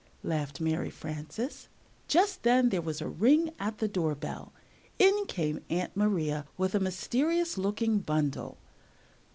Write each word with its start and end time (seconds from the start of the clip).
laughed 0.23 0.59
Mary 0.59 0.89
Frances. 0.89 1.67
Just 2.07 2.41
then 2.41 2.69
there 2.69 2.81
was 2.81 3.01
a 3.01 3.07
ring 3.07 3.51
at 3.59 3.77
the 3.77 3.87
door 3.87 4.15
bell. 4.15 4.51
In 4.97 5.27
came 5.27 5.61
Aunt 5.69 5.95
Maria 5.95 6.47
with 6.57 6.73
a 6.73 6.79
mysterious 6.79 7.55
looking 7.55 7.99
bundle. 7.99 8.57